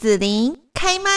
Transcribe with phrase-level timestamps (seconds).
[0.00, 1.10] 子琳开麦。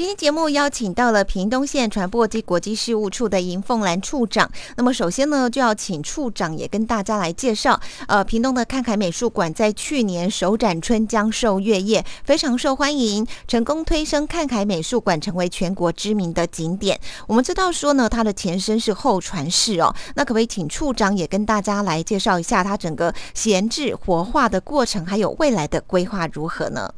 [0.00, 4.50] 今天节目邀请到了屏东县传播及国际事务处的尹凤兰处长。
[4.78, 7.78] 那么首先呢，就要请处长也跟大家来介绍，
[8.08, 16.98] 呃，屏东的看海美术馆在去年首展春江寿月夜，非常受欢迎，成功推升看海美术馆成为全国知名的景点。
[17.26, 26.90] 我们知道说呢，它的前身是后传室哦，那可不可以请处长也跟大家来介绍一下它整个闲置活化的过程，还有未来的规划如何呢？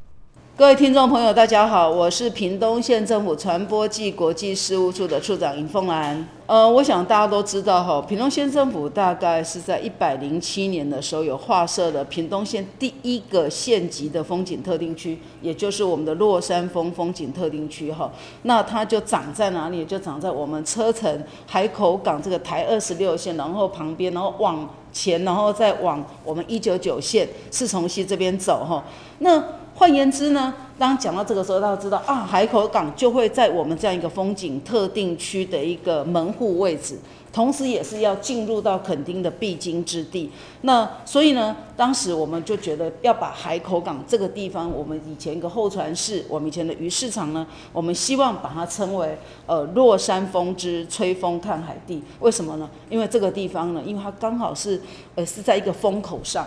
[0.62, 6.24] 各位听众朋友，大家好，我是屏东县政府传播暨国际事务处的处长尹凤兰。
[6.46, 18.08] 呃，我想大家都知道哈，屏东县政府大概是在一百零七年的时候有划设的屏东县第一个县级的风景特定区，也就是我们的洛山风风景特定区哈。
[18.42, 19.84] 那它就长在哪里？
[19.84, 28.84] 就长在我们车城海口港这个台二十六线，然后旁边，然后往前，然后再往我们一九九线四重溪这边走哈。
[29.18, 29.42] 那
[29.82, 36.96] 换言之呢，当讲到这个时候，大家知道啊，海口港就会在我们这样一个风景特定区的一个门户位置，
[37.32, 40.30] 同时也是要进入到垦丁的必经之地。
[40.60, 52.00] 那所以呢，当时我们就觉得要把海口港这个地方，我们以前一个候船室，我们以前的鱼市场呢，我们希望把它称为呃落山风之吹风看海地。
[52.20, 52.70] 为什么呢？
[52.88, 54.80] 因为这个地方呢，因为它刚好是
[55.16, 56.46] 呃是在一个风口上。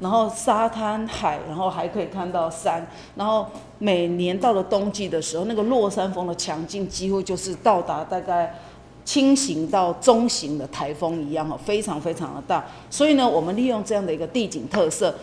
[0.00, 3.46] 然后沙滩海，然后还可以看到山，然后
[3.78, 8.54] 每年到了冬季的时候，那个落山风的强劲几乎就是到达大概
[9.04, 12.64] 轻型到中型的台风一样哦，非常非常的大。
[12.88, 15.14] 所以呢，我们利用这样的一个地景特色。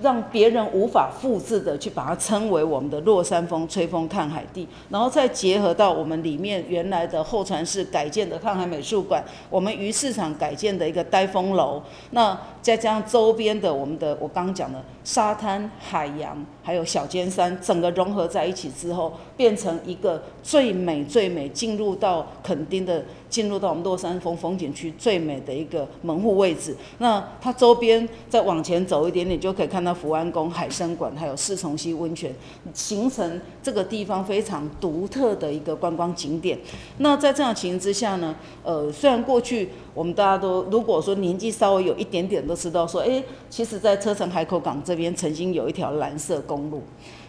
[0.00, 11.80] 让别人无法复制的去把它称为我们的落山风吹风看海地，然后再结合到我们里面原来的后船式改建的看海美术馆，我们鱼市场改建的一个呆风楼，
[12.10, 23.04] 那再加上周边的我们的我刚刚讲的沙滩、海洋，还有小尖山，整个融合在一起之后，变成一个最美最美进入到垦丁的。
[23.32, 32.30] 进入到我们洛山峰风景区最美的一个门户位置，那它周边再往前走一点点，就可以看到福安宫、海参馆，还有四重溪温泉，
[32.74, 36.58] 形成这个地方非常独特的一个观光景点。
[36.98, 46.82] 那在这样情形之下呢，呃，虽然过去我们大家都如果说年纪稍微有一点点都知道说，哎，其实在车城海口港这边曾经有一条蓝色公路。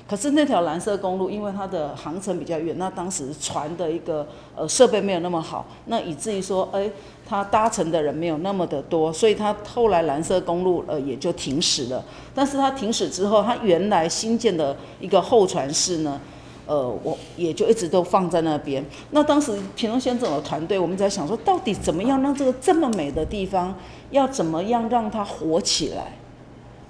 [0.05, 6.89] 可是那条蓝色公路，因为它的航程比较远，那当时船的一个呃设备没有那么好，那以至于说，哎，
[7.25, 12.03] 它搭乘的人没有那么的多，所以它后来蓝色公路呃也就停驶了。
[12.35, 16.19] 但是它停驶之后，它原来新建的一个候船室呢，
[16.65, 18.83] 呃，我也就一直都放在那边。
[19.11, 23.75] 那当时平东先生的团队，我们在想说，到底怎么样让这个这么美的地方，
[24.11, 26.13] 要怎么样让它活起来？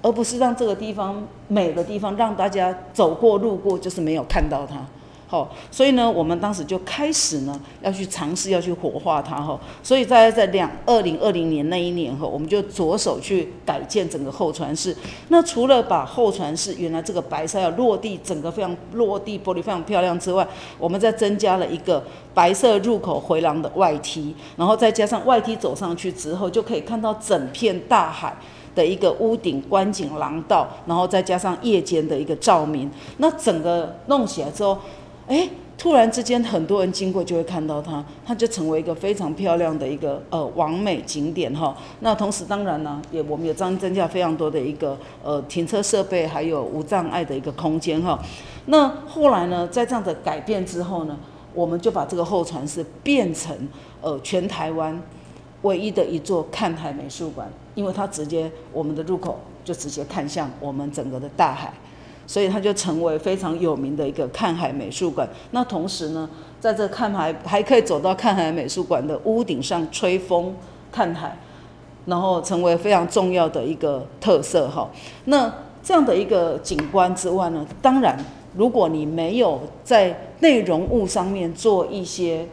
[0.02, 4.76] 而不是让这个地方美的地方让大家走过路过就是没有看到它，
[5.34, 14.96] 好，所以呢，我们当时就开始呢要去尝试要去活化它哈，所以在在两二零二零年那一年哈，我们就着手去改建整个候船室。
[15.30, 22.04] 那除了把候船室原来这个白色要落地，整个非常落地玻璃非常漂亮之外，我们再增加了一个
[22.36, 28.36] 白色入口回廊的外梯，然后再加上外梯走上去之后，就可以看到整片大海。
[28.76, 34.76] 的一个屋顶观景廊道，然后再加上夜间的一个照明，那整个弄起来之后，
[35.28, 41.76] 哎，突然之间很多人经过就会看到它，它就成为一个非常漂亮的一个呃完美景点哈。
[42.02, 48.20] 那同时当然呢，也我们也增增加非常多的一个呃停车设备，还有无障碍的一个空间哈。
[48.66, 51.18] 那后来呢，在这样的改变之后呢，
[51.54, 53.56] 我们就把这个候船室变成
[54.02, 55.02] 呃全台湾。
[55.62, 61.74] 唯一的一座看海美术馆，因为它直接我们的入口就直接看向我们整个的大海，
[62.26, 65.28] 所以它就成为非常有名的一个看海美术馆。
[65.52, 66.30] 那同时呢，
[66.60, 70.56] 在这看海还可以走到看海美术馆的屋顶上吹风
[70.92, 71.38] 看海，
[72.06, 74.90] 然后成为非常重要的一个特色哈。
[75.26, 78.18] 那这样的一个景观之外呢，当然
[78.56, 82.48] 如果你没有在内容物上面做一些。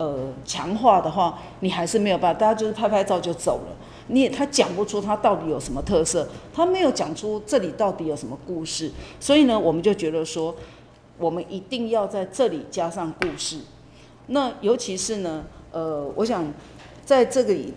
[0.00, 3.74] 呃，强化的话，你还是没有办法，大家就是拍拍照就走了。
[4.08, 8.90] 你也他讲不出他到底有什么特色，他没有讲出这里到底有什么故事。
[9.20, 10.54] 所以呢，我们就觉得说，
[11.18, 13.58] 我们一定要在这里加上故事。
[14.26, 16.52] 那尤其是呢，呃，我想
[17.04, 17.72] 在这里。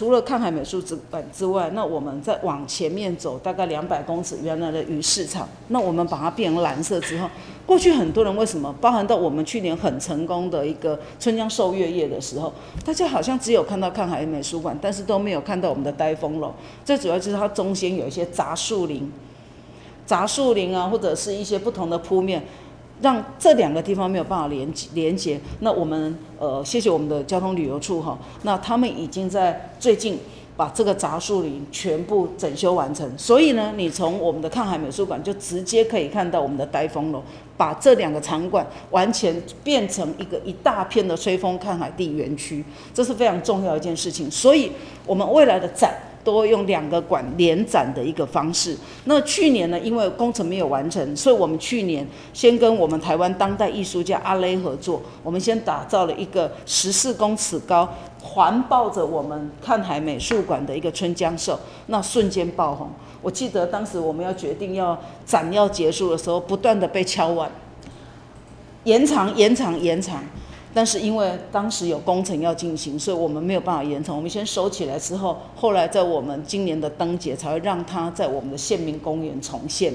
[0.00, 7.28] 除了看海美术馆之外，那我们再往前面走大概两百公尺，原来的鱼市场，那我们把它变成蓝色之后，
[7.66, 12.50] 过去很多人为什么，包含到我们去年很成功的一个春江寿月夜的时候，
[12.82, 16.54] 大家好像只有看到看海美术馆，但是都没有看到我们的呆风楼。
[16.82, 19.12] 最主要就是它中间有一些杂树林，
[20.06, 22.42] 杂树林啊，或者是一些不同的铺面，
[23.00, 25.40] 让这两个地方没有办法连连接。
[25.60, 30.18] 那我们呃，谢谢我们的交通旅游处哈，那他们已经在最近。
[30.56, 37.22] 把这个杂树林全部整修完成，所以呢，你从我们的看海美术馆就直接可以看到我们的呆风楼，
[37.56, 42.62] 把这两个场馆完全变成一个一大片的吹风看海地园区，
[42.92, 44.30] 这是非常重要一件事情。
[44.30, 44.70] 所以，
[45.06, 45.94] 我们未来的展。
[46.22, 48.76] 都用两个馆联展的一个方式。
[49.04, 57.88] 那去年呢，因为工程没有完成，所以我们去年先跟我们台湾当代艺术家阿雷合作，我们先打造了一个十四公尺高、
[58.22, 62.90] 环抱着我们看海美术馆的一个春江秀，那瞬间爆红。
[63.22, 67.50] 我记得当时我们要决定要展要结束的时候，不断的被敲碗，
[68.84, 70.22] 延长、延长、延长。
[70.72, 74.14] 但是因为当时有工程要进行，所以我们没有办法延长。
[74.14, 79.92] 我们先收起来之后，后来在我们今年的灯节才会让它在我们的县民公园重现，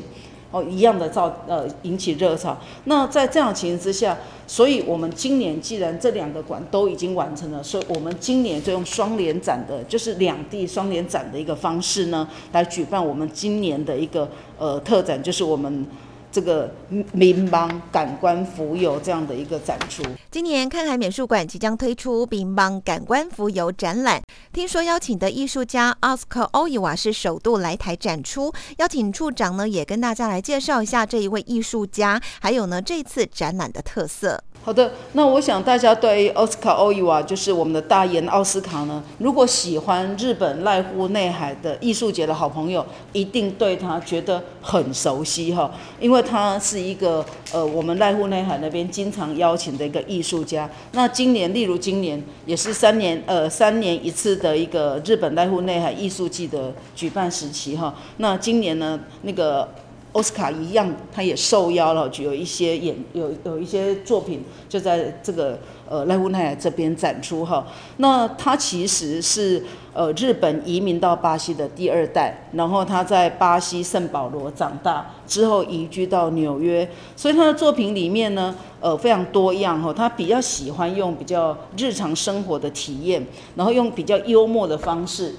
[0.52, 2.58] 哦，一样的造呃引起热潮。
[2.84, 15.86] 那在这样的情形之下，所以我们今年既然这两个馆都已经完成了，所以我们今年就用双联展的，就是两地双联展的一个方式呢，来举办我们今年的一个呃特展，就是我们。
[16.36, 16.70] 这个
[17.14, 24.22] 民邦感官浮游这样的一个展出，今年看海美术馆即将推出民邦感官浮游展览。
[24.52, 34.44] 听说邀请的艺术家奥斯卡欧伊瓦是首度来台展出，邀请处长呢也跟大家来介绍一下这一位艺术家，还有呢这次展览的特色。
[34.66, 42.84] 好的，那我想大家对奥斯卡欧伊瓦就是我们的大岩奥斯卡呢，如果喜欢日本濑户内海的艺术节的好朋友，
[43.14, 45.70] 一定对他觉得很熟悉哈，
[46.00, 47.24] 因为他是一个
[47.54, 50.68] 呃我们濑户内海那边经常邀请的一个艺术家。
[50.94, 57.94] 那今年，例如今年也是三年呃三年一次的一个日本濑户内海艺术季的举办时期哈。
[58.18, 59.70] 那今年呢，那个。
[60.16, 65.60] 奥斯卡一样，他也受邀了，就有一些演有有一些作品就在这个
[65.90, 67.68] 呃莱乌奈尔这边展出哈。
[67.98, 69.62] 那他其实是
[69.94, 79.92] 呃日本移民到巴西的第二代，然后他在巴西圣保罗长大，之后移居到纽约，所以他的作品里面呢，呃非常多样哈。
[79.92, 83.22] 他比较喜欢用比较日常生活的体验，
[83.58, 85.36] 然后用比较幽默的方式。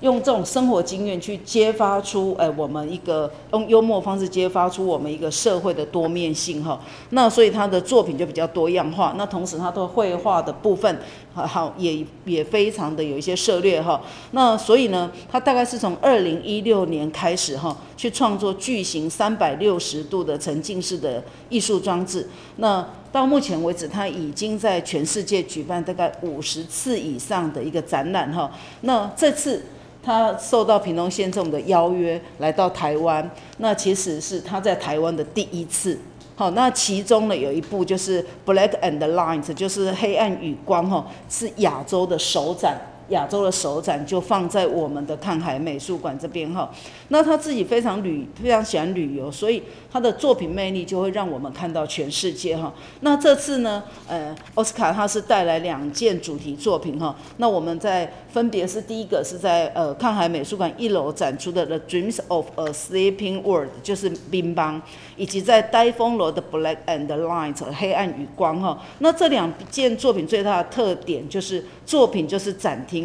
[0.00, 6.78] 用这种生活经验去揭发出，哎，我们一个用幽默方式揭发出我们一个社会的多面性哈。
[7.10, 9.14] 那所以他的作品就比较多样化。
[9.16, 10.98] 那同时他的绘画的部分，
[11.32, 14.00] 好也也非常的有一些涉猎哈。
[14.32, 22.28] 那所以呢，他大概是从二零一六年开始哈，去创作巨型三百六十度的沉浸式的艺术装置。
[22.56, 28.50] 那到目前为止，他已经在全世界举办大概五十次以上的一个展览哈。
[28.82, 29.62] 那这次。
[30.02, 33.28] 他受到屏东县政府的邀约来到台湾，
[33.58, 35.98] 那其实是他在台湾的第一次。
[36.36, 42.78] 好，那其中呢有一部就是《Black and Lines》，就是黑暗与光，哈，是亚洲的首展。
[43.10, 46.68] 亚洲的首展就放在我们的看海美术馆这边哈，
[47.08, 49.62] 那他自己非常旅非常喜欢旅游，所以
[49.92, 52.72] 他的作品魅力就会让我们看到全世界哈。
[53.00, 64.82] 那这次呢，呃，奥斯卡他是带来两件主题作品哈，那我们在分别是第一个是在呃看海美术馆一楼展出的《The Dreams of a Sleeping World》，就是冰邦，
[65.16, 68.82] 以及在呆风楼的《Black and Light》黑暗与光哈。
[68.98, 72.95] 那这两件作品最大的特点就是作品就是展厅。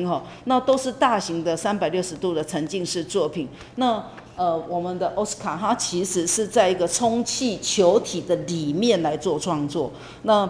[0.46, 3.48] 那都是大型的三百六十度的沉浸式作品。
[3.76, 4.04] 那
[4.38, 9.92] 呃，我们的奥斯卡它其实是在一个充气球体的里面来做创作。
[10.24, 10.50] 那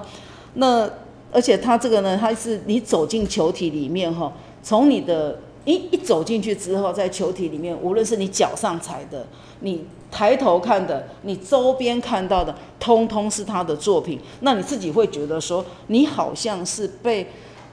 [0.53, 0.89] 那
[1.33, 4.31] 而且它这个呢，它是你走进球体里面哈，
[4.63, 9.25] 从你的一一走进去之后，在球体里面，无论是你脚上踩的，
[9.59, 14.19] 你抬头看的，你周边看到的，通通是他的作品。
[14.41, 17.27] 那你自己会觉得说，你好像是被。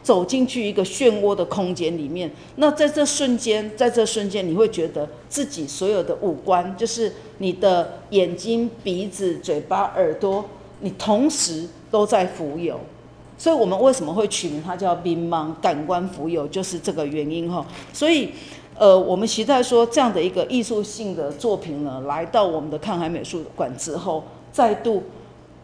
[0.08, 10.42] 走进去一个漩涡的空间里面，那在这瞬间，在这瞬间，你会觉得自己所有的五官，就是你的眼睛、鼻子、嘴巴、耳朵，
[10.80, 12.80] 你同时都在浮游。
[13.36, 17.66] 所以，我们为什么会取名它叫“冰芒感官浮游”，就是这个原因哈。
[17.92, 18.30] 所以，
[18.78, 25.02] 呃，我们期待说这样的一个艺术性的作品呢，来到我们的看海美术馆之后，再度。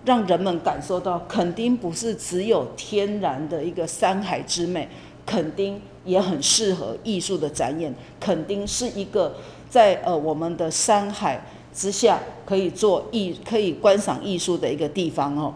[0.05, 4.89] 让人们感受到，肯定不是只有天然的一个山海之美，
[5.25, 9.35] 肯定也很适合艺术的展演，肯定是一个
[9.71, 11.43] 在呃我们的山海
[11.73, 15.55] 之下可以做艺、可以观赏艺术的一个地方哦。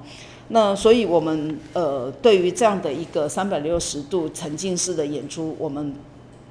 [0.48, 5.94] 那所以，我们呃对于这样的一个三百六十度沉浸式的演出，我们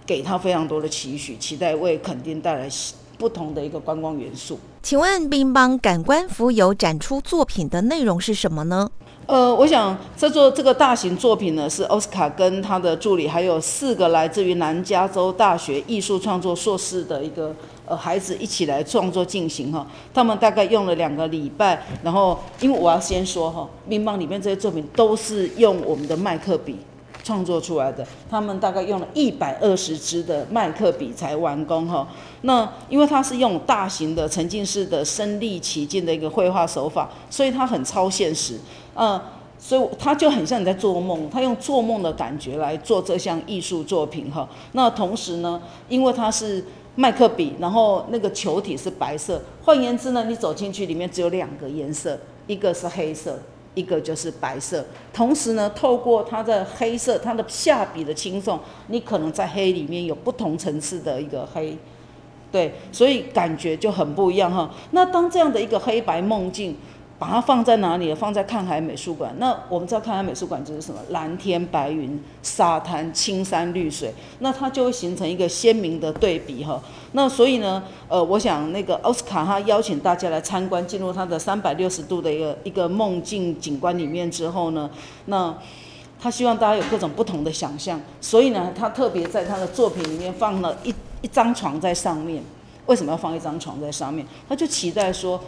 [0.06, 2.70] 给他非常多的期许，期待为肯定带来
[3.18, 4.60] 不同的一个观光元素。
[4.88, 8.89] 请问乒乓感官浮游展出作品的内容是什么呢？
[9.25, 17.53] 呃，我想这座这个大型作品呢，是奥斯卡跟他的助理，还有四个来自于南加州大学艺术创作硕士的一个
[17.86, 19.86] 呃孩子一起来创作进行哈。
[20.13, 26.77] 他们大概用了两个礼拜，然后因为我要先说哈，乒乓里面这些作品都是用我们的麦克笔。
[27.27, 32.07] 创作出来的，他们大概用了一百二十支的麦克笔才完工哈。
[32.43, 38.57] 那因为它是用大型的沉浸式的身临其境的一个绘画手法，所以它很超现实，
[38.96, 39.19] 嗯，
[39.60, 44.48] 所以它就很像你在做梦，它用做梦的感觉来做这项艺术作品哈。
[44.72, 46.63] 那同时呢，因为它是
[46.96, 52.17] 麦克笔，然后那个球体是白色，换言之呢，你走进去里面只有两个颜色，
[52.48, 53.38] 一个是黑色。
[53.77, 61.77] 一个就是白色，同时呢，透过它的黑色，它的下笔的轻重，你可能在黑里面有不同层次的一个黑，
[62.51, 64.74] 对，所以感觉就很不一样哈。
[64.91, 66.75] 那当这样的一个黑白梦境。
[67.19, 68.13] 把它放在哪里？
[68.13, 69.33] 放在看海美术馆。
[69.39, 71.00] 那我们知道看海美术馆就是什么？
[71.09, 76.79] 蓝天白云、沙滩、青山绿水，那它就会形成一个鲜明的对比哈。
[77.13, 84.88] 那所以呢，呃，我想那个奥斯卡他邀请大家来参观，进入他的三百六十度的一个一个梦境景观里面之后呢，
[85.25, 85.51] 那
[86.19, 88.00] 他希望大家有各种不同的想象。
[88.21, 90.93] 所以呢，他特别在他的作品里面放了一
[91.24, 92.43] 一张床在上面。
[92.86, 94.24] 为什么要放一张床在上面？
[94.47, 95.41] 他就期待说。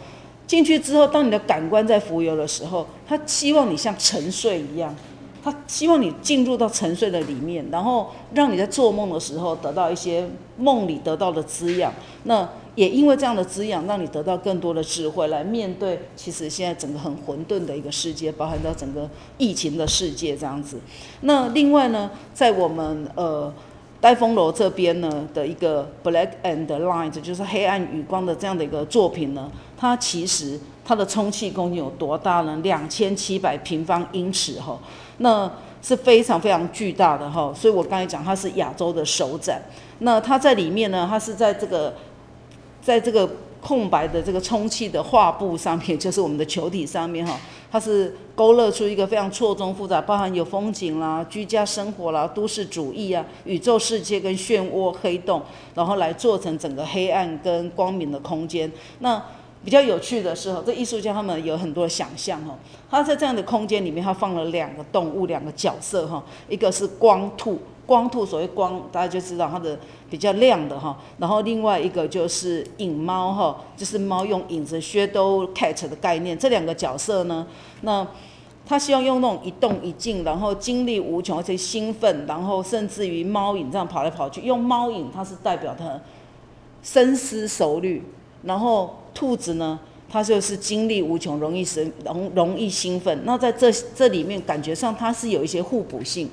[0.50, 4.92] 进去之后，当你的感官在浮游的时候，他希望你像沉睡一样，
[5.44, 11.92] 他希望你进入到沉睡的里面，然后让你在做梦的时候得到一些梦里得到的滋养。
[12.24, 20.80] 那也因为这样的滋养，让你得到更多的智慧来面对其实现在整个很混沌的一个世界，包含到整个疫情的世界这样子。
[21.20, 23.54] 那另外呢，在我们呃。
[24.00, 32.58] 戴风楼这边呢的一个 Black and Light，就是黑暗与光的这样的一个作品呢，它其实它的充气空间有多大呢？
[32.62, 34.78] 两千七百平方英尺哈，
[35.18, 35.50] 那
[35.82, 37.52] 是非常非常巨大的哈。
[37.54, 39.60] 所以我刚才讲它是亚洲的首展，
[39.98, 41.94] 那它在里面呢，它是在这个
[42.80, 43.28] 在这个
[43.60, 47.38] 空白的这个充气的画布上面， 就是我们的球体上面哈。
[47.72, 55.40] 它是勾勒出一个非常错综复杂，包含有风景啦、居家生活啦、都市主义啊、宇宙世界跟漩涡黑洞，
[55.74, 58.68] 然后来做成整个黑暗跟光明的空间。
[58.98, 59.22] 那
[59.64, 62.58] 比较有趣的是哈，这艺术家他们有很多想象哈，
[62.90, 67.56] 他在这样的空间里面，他放了两个动物，两个角色哈，一个是光兔。
[67.90, 69.76] 光兔，所谓光，大家就知道它的
[70.08, 70.96] 比较亮的哈。
[71.18, 76.38] 然后另外一个就是影猫哈，就是猫用影子 shadow cat 的概念。
[76.38, 77.44] 这两个角色呢，
[77.80, 78.06] 那
[78.64, 84.42] 他希望用那种一动一静，然后精力无穷，而且兴奋，然后甚至于猫影这样跑来跑去。
[84.42, 86.00] 用猫影，它是代表它
[86.84, 88.04] 深思熟虑。
[88.44, 93.22] 然后兔子呢，它就是精力无穷，容易生容容易兴奋。
[93.24, 96.30] 那在这这里面，感觉上它是有一些互补性。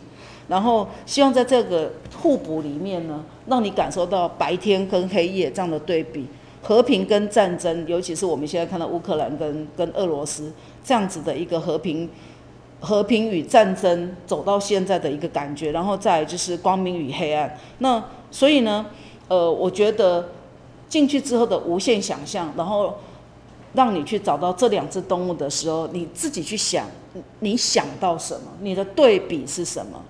[0.48, 6.26] 然后希望在这个互补里面呢，让你感受到白天跟黑夜这样的对比，
[6.62, 10.52] 和平跟战争，尤其是我们现在看到乌克兰跟跟俄罗斯
[10.84, 12.10] 这样子的一个和平，
[12.80, 17.58] 和平与战争走到现在的一个感觉，然后再就是光明与黑暗。
[17.80, 18.02] 那
[18.32, 18.86] 所以呢，
[19.28, 20.30] 呃，我觉得
[20.88, 22.96] 进去之后的无限想象，然后
[23.74, 26.86] 让你去找到这两只动物的时候，你自己去想，
[27.40, 28.52] 你想到什么？
[28.62, 30.02] 你的对比是什么？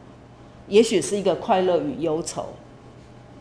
[0.67, 2.45] 也许是一个快乐与忧愁，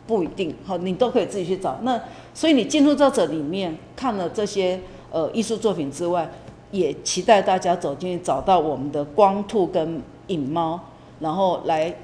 [0.06, 1.78] 不一定好，你都可以自己去找。
[1.82, 2.00] 那
[2.32, 4.80] 所以你进入到这里面看了这些
[5.10, 6.30] 呃艺术作品之外，
[6.70, 10.78] 也期待大家走进去找到我们的光兔跟影猫，
[11.20, 11.94] 然后来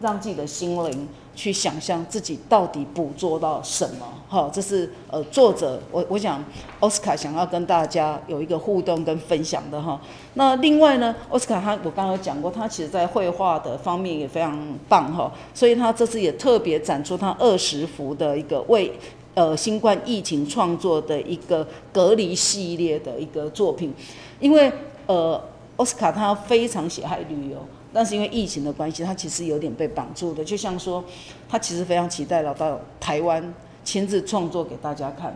[0.00, 1.08] 让自己的心灵。
[1.38, 6.44] 去想象自己到底捕捉到什么，哈，这是呃作者我我想
[6.80, 10.00] 奥斯卡想要跟大家有一个互动跟分享的哈。
[10.34, 18.92] 那另外呢，奥斯卡他我刚刚讲过，他其实在绘画的方面也非常棒哈，所以他这次也特别展出他二十幅的一个为
[19.34, 23.94] 呃新冠疫情创作的一个隔离系列的一个作品，
[24.40, 24.72] 因为
[25.06, 25.40] 呃
[25.78, 27.66] 奥斯卡他非常喜爱旅游。
[27.90, 30.44] 但是因为疫情的关系，他其实有点被绑住的。
[30.44, 31.02] 就像说，
[31.48, 33.42] 他其实非常期待老到台湾
[33.82, 35.34] 亲自创作给大家看，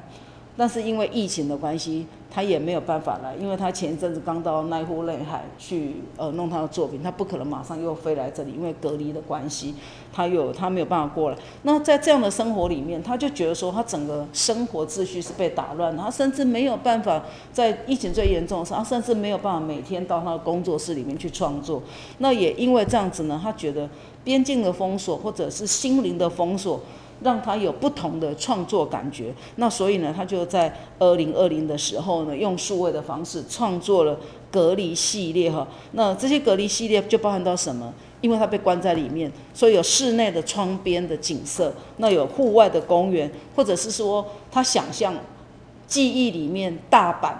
[0.56, 2.06] 但是因为疫情的关系。
[2.34, 9.74] 他也没有办法来，因为他前一阵子刚到奈湖内海去呃弄他的作品，他不可能马上又飞来这里，因为隔离的关系，
[10.10, 11.36] 他有他没有办法过来。
[11.64, 17.22] 那在这样的生活里面，他就觉得说他整个生活秩序是被打乱，他甚至没有办法
[17.52, 21.82] 在疫情最严重的时候，他甚至没有办法每天到他的工作室里面去创作。
[22.16, 23.86] 那也因为这样子呢，他觉得
[24.24, 26.80] 边境的封锁或者是心灵的封锁。
[27.22, 29.32] 让他有不同的创作感觉。
[29.56, 34.18] 那所以呢，他就在二零二零的时候呢，用数位的方式创作了
[34.50, 35.66] 隔离系列哈。
[35.92, 37.92] 那这些隔离系列就包含到什么？
[38.20, 45.12] 因为他被关在里面，所以有室内的窗边的景色，那有户外的公园，或者是说他想象
[45.88, 47.34] 记忆里面大阪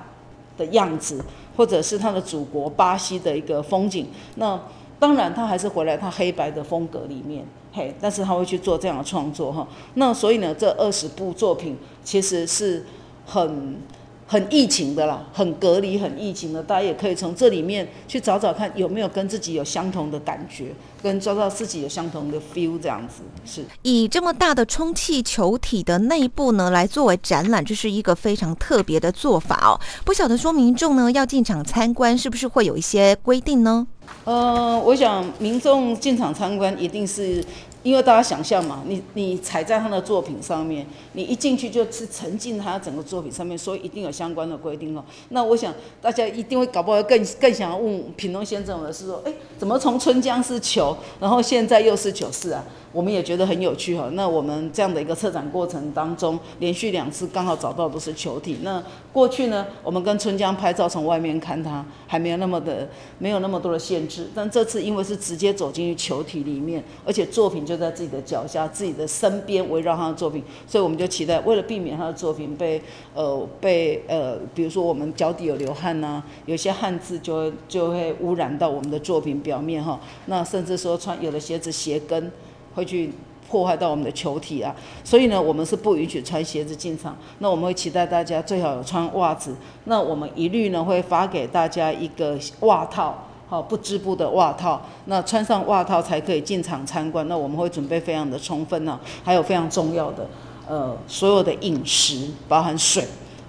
[0.58, 1.24] 的样子，
[1.56, 4.08] 或者是他的祖国巴西的一个风景。
[4.34, 4.60] 那
[4.98, 9.66] 当然他还是回来他黑白的风格里面，嘿，但是他会去做这样的创作哈。
[9.94, 12.84] 那所以呢，这二十部作品其实是
[13.26, 13.80] 很。
[14.26, 23.22] 很疫情的啦，很隔离，很疫情的，大家也可以从这里面去找找看有没有跟自己有相同的感觉，跟找到自己有相同的 feel 这样子。
[23.44, 29.78] 是以这么大的充气球体的内部呢，来作为展览，这是一个非常特别的做法哦。
[30.04, 33.86] 不晓得说民众呢要进场参观，是不是会有一些规定呢？
[34.24, 37.44] 呃，我想民众进场参观一定是。
[37.82, 45.04] 因为大家想象嘛，你你踩在他的作品上面，你一进去就是沉浸他整个作品上面，所以一定有相关的规定哦。
[45.30, 52.64] 那我想大家一定会搞不好更更想要问品东先生的是说，哎，怎么从春江是球，然后现在又是九四啊？
[52.92, 54.08] 我们也觉得很有趣哈。
[54.12, 58.58] 那我们这样的一个策展过程当中，连续两次刚好找到都是球体。
[58.62, 58.82] 那
[59.12, 64.28] 过去呢，我们跟春江拍照，从外面看它还没有那么的没有那么多的限制。
[64.34, 72.82] 但这次因为是直接走进去球体里面，而且作品就在自己的脚下、自己的身边围绕他的作品，所以我们就期待，为了避免他的作品被
[73.14, 79.98] 呃被呃，比如说我们脚底有流汗呐，有些汗渍就就会污染到我们的作品表面哈。
[80.26, 82.30] 那甚至说穿有的鞋子鞋跟。
[82.74, 83.12] 会去
[83.50, 84.74] 破坏到我们的球体啊，
[85.04, 87.14] 所以呢，我们是不允许穿鞋子进场。
[87.40, 89.54] 那我们会期待大家最好有穿袜子。
[89.84, 94.80] 那我们一律呢会发给大家一个袜套，好不织布的袜套。
[95.04, 97.28] 那穿上袜套才可以进场参观。
[97.28, 100.26] 那我们会准备非常的充分呢，还有非常重要的，
[100.66, 103.04] 呃，所有的饮食，包含水，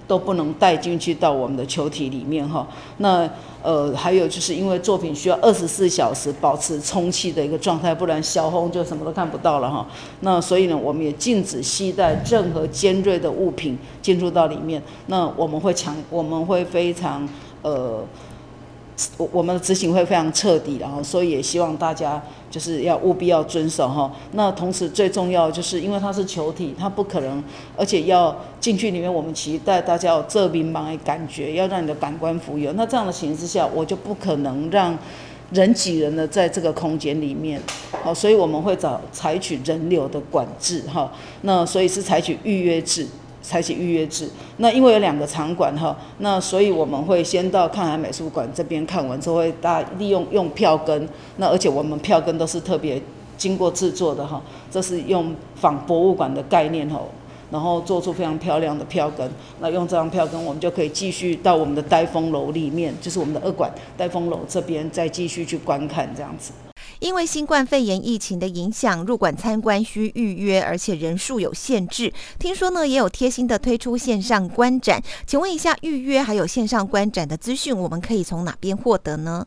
[0.08, 2.68] 都不能带进去到我们的球体里面哈。
[2.98, 3.30] 那
[3.62, 9.88] 呃，还有就是因为作品需要二十四小时保持充气的一个状态，不然小红就什么都看不到了哈。
[10.20, 14.82] 那所以呢，我们也禁止携带任何尖锐的物品进入到里面。
[15.08, 17.28] 那我们会强，我们会非常
[17.62, 18.04] 呃。
[19.18, 24.12] 我我们的执行会非常彻底，然后所以也希望大家就是要务必要遵守哈。
[24.34, 27.44] 那同时最重要就是因为它是球体，它不可能，
[27.76, 32.72] 而且要进去里面，我们期待大家有这迷茫的感觉，要让你的感官浮游。
[32.74, 34.96] 那这样的形之下，我就不可能让
[35.52, 37.60] 人挤人的在这个空间里面，
[38.04, 41.12] 好，所以我们会找采取人流的管制哈。
[41.42, 43.08] 那所以是采取预约制。
[43.44, 44.28] 采取预约制，
[44.58, 53.00] 那因为有两个场馆哈，那所以我们会先到看海美术馆这边看完之后，会大利用用票根，那而且我们票根都是特别
[53.38, 57.02] 经过制作的哈，这是用仿博物馆的概念哈，
[57.52, 59.30] 然后做出非常漂亮的票根，
[59.60, 66.54] 那用这张票根，我们就可以继续到我们的呆风楼里面，就是我们的二馆呆风楼这边再继续去观看这样子。
[67.04, 72.10] 因为新冠肺炎疫情的影响，入馆参观需预约，而且人数有限制。
[72.40, 75.04] 听说呢，也有贴心的推出线上观展。
[75.28, 79.46] 请问一下，预约还有线上观展的资讯，我们可以从哪边获得呢？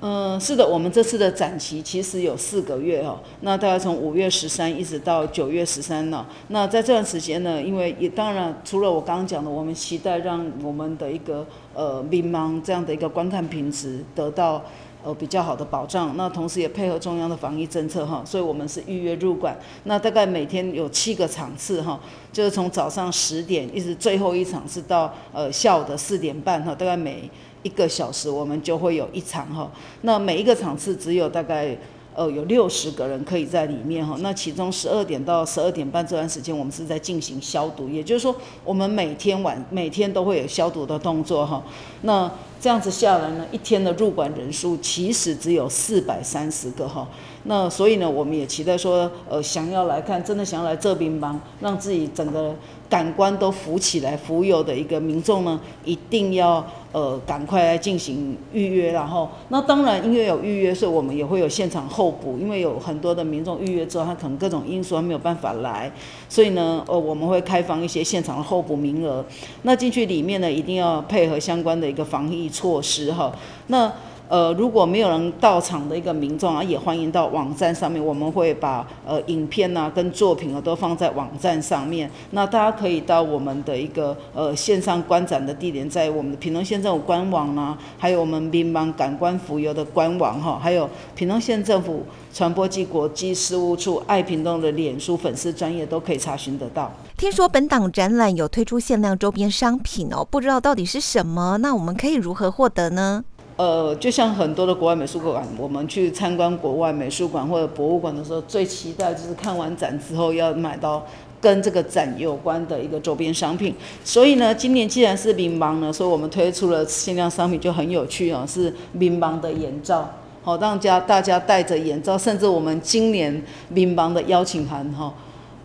[0.00, 3.20] 嗯，是的，我们这次的展期其实有四个月哦。
[3.42, 6.24] 那大概从五月十三一直到九月十三呢。
[6.48, 14.64] 那在这段时间呢，因为也当然除了我刚刚讲的，我们期待让我们的一个呃民盲这样的一个观看品质得到。
[15.06, 22.00] 呃，比较好的保障，那同时也配合中央的防疫政策哈，所以我们是预约入馆，那大概每天有七个场次哈，
[22.32, 27.30] 就是从早上十点一直最后一场是到呃下午的四点半哈，大概每
[27.62, 31.78] 一个小时我们就会有一场哈，那每一个场次只有大概。
[32.18, 41.62] 呃，有六十个人可以在里面哈，那其中十二点到十二点半这段时间，我们是在进行消毒，也就是说，我们每天晚每天都会有消毒的动作哈。
[42.00, 42.32] 那
[42.66, 47.06] 这样子下来呢，一天的入馆人数其实只有四百三十个哈。
[47.46, 52.54] 那所以呢，我们也期待说，呃，想要来看，真的想要来这边帮，让自己整个
[52.88, 56.64] 感官都浮起来、浮游的一个民众呢，一定要。
[56.92, 65.92] 呃，赶快来进行预约，然后那当然因为有预约，所以我们也会有现场候补，因为有很多的民众预约之后，他可能各种因素他没有办法来，
[66.26, 69.22] 所以呢，呃，我们会开放一些现场的候补名额。
[69.60, 73.30] 那进去里面呢，一定要配合相关的一个防疫措施哈。
[73.66, 73.92] 那
[74.28, 82.10] 呃，如果没有人到场的一个民众啊，也欢迎到网站上面，我们会把呃影片呐跟作品啊都放在网站上面。
[82.32, 96.92] 那大家可以到我们的一个呃线上观展的地点，在我们的屏东县政府官网啦，还有我们民邦感官浮游的官网哈，还有屏东县政府传播暨国际事务处爱屏东的脸书粉丝专业都可以查询得到。
[97.16, 101.58] 听说本档展览有推出限量周边商品哦，不知道到底是什么？
[101.58, 103.24] 那我们可以如何获得呢？
[103.56, 111.02] 呃，就像很多的国外美术馆，我们去参观国外美术馆或者博物馆的时候，最期待就是看完展之后要买到
[111.40, 113.74] 跟这个展有关的一个周边商品。
[114.04, 120.06] 所以呢，今年既然是民盲呢，所以我们推出了限量商品就很有趣哦，是民盲的眼罩，
[120.42, 125.14] 好让家大家戴着眼罩，甚至我们今年民盲的邀请函哈，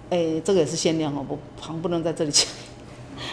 [0.10, 2.48] 哎，这个也是限量哦，不旁不能在这里讲。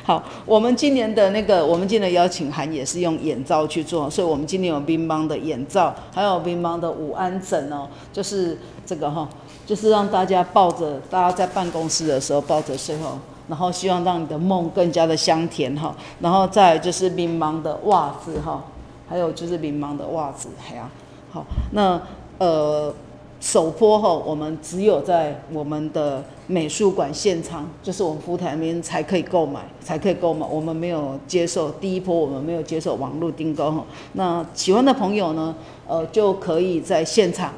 [0.05, 9.29] 好，我们今年的那个，我们今年的邀请函也是用眼罩去做，所以我们今年有乒乓的眼罩，还有乒乓的午安枕哦，就是这个哈，
[9.66, 18.64] 就是让大家抱着，大家在办公室的时候抱着睡哦，然后希望让你的梦更加的香甜哈，然后再就是乒乓的袜子哈，
[19.09, 20.88] 还有就是乒乓的袜子，哎呀，
[21.33, 22.01] 好，那
[22.38, 22.94] 呃。
[23.40, 30.44] 首波后，我们只有在我们的美术馆现场，就是我们服务台那边才可以购买，才可以购买。
[30.46, 33.85] 我们没有接受第一波，我们没有接受网络订购哈。
[34.14, 35.55] 那喜欢的朋友呢，
[35.87, 37.55] 呃，就可以在现场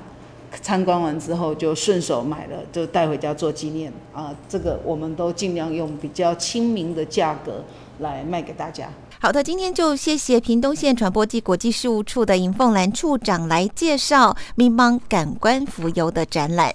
[0.60, 4.36] 参观完之后就顺手买了，就带回家做纪念啊。
[4.48, 7.64] 这个我们都尽量用比较亲民的价格
[8.00, 8.90] 来卖给大家。
[9.22, 16.74] 好的，今天就谢谢屏东县传播暨国际事务处的尹凤兰处长来介绍“民邦感官浮游”的展览。